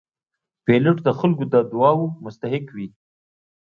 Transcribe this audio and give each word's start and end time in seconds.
پیلوټ 0.65 0.97
د 1.03 1.09
خلکو 1.19 1.43
د 1.53 1.55
دعاو 1.71 2.05
مستحق 2.23 2.65
وي. 2.75 2.87